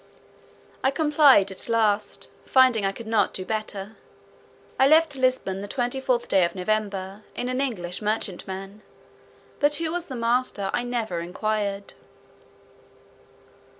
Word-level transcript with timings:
I 0.83 0.89
complied 0.89 1.51
at 1.51 1.69
last, 1.69 2.27
finding 2.43 2.87
I 2.87 2.91
could 2.91 3.05
not 3.05 3.35
do 3.35 3.45
better. 3.45 3.97
I 4.79 4.87
left 4.87 5.15
Lisbon 5.15 5.61
the 5.61 5.67
24th 5.67 6.27
day 6.27 6.43
of 6.43 6.55
November, 6.55 7.21
in 7.35 7.49
an 7.49 7.61
English 7.61 8.01
merchantman, 8.01 8.81
but 9.59 9.75
who 9.75 9.91
was 9.91 10.07
the 10.07 10.15
master 10.15 10.71
I 10.73 10.81
never 10.81 11.19
inquired. 11.19 11.93